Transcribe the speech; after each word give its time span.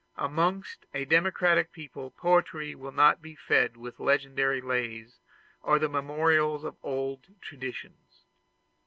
Amongst 0.17 0.87
a 0.95 1.05
democratic 1.05 1.71
people 1.71 2.09
poetry 2.09 2.73
will 2.73 2.91
not 2.91 3.21
be 3.21 3.35
fed 3.35 3.77
with 3.77 3.99
legendary 3.99 4.59
lays 4.59 5.19
or 5.61 5.77
the 5.77 5.89
memorials 5.89 6.63
of 6.63 6.75
old 6.81 7.27
traditions. 7.39 8.23